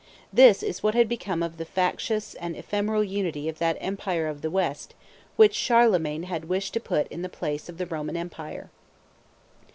[0.33, 4.41] This is what had become of the factitious and ephemeral unity of that Empire of
[4.41, 4.95] the West
[5.35, 8.71] which Charlemagne had wished to put in the place of the Roman empire.